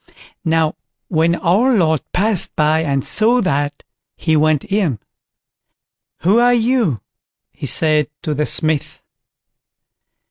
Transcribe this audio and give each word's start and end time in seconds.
_Now 0.43 0.77
when 1.09 1.35
our 1.35 1.77
Lord 1.77 2.01
passed 2.11 2.55
by 2.55 2.81
and 2.81 3.05
saw 3.05 3.39
that, 3.41 3.83
he 4.15 4.35
went 4.35 4.63
in. 4.65 4.97
"Who 6.21 6.39
are 6.39 6.55
you?" 6.55 7.01
he 7.51 7.67
said 7.67 8.09
to 8.23 8.33
the 8.33 8.47
Smith. 8.47 9.03